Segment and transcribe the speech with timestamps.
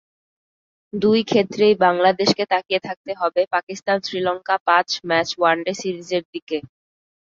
[0.93, 6.57] দুই ক্ষেত্রেই বাংলাদেশকে তাকিয়ে থাকতে হবে পাকিস্তান-শ্রীলঙ্কা পাঁচ ম্যাচ ওয়ানডে সিরিজের দিকে।